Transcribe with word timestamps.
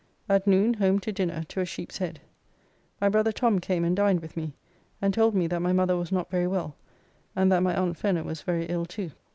At 0.27 0.47
noon 0.47 0.73
home 0.73 0.97
to 1.01 1.11
dinner 1.11 1.43
to 1.49 1.59
a 1.59 1.65
sheep's 1.65 1.99
head. 1.99 2.21
My 2.99 3.07
brother 3.07 3.31
Tom 3.31 3.59
came 3.59 3.83
and 3.85 3.95
dined 3.95 4.19
with 4.19 4.35
me, 4.35 4.55
and 4.99 5.13
told 5.13 5.35
me 5.35 5.45
that 5.45 5.59
my 5.61 5.73
mother 5.73 5.95
was 5.95 6.11
not 6.11 6.31
very 6.31 6.47
well, 6.47 6.75
and 7.35 7.51
that 7.51 7.61
my 7.61 7.75
Aunt 7.77 7.95
Fenner 7.97 8.23
was 8.23 8.41
very 8.41 8.65
ill 8.65 8.87
too. 8.87 9.11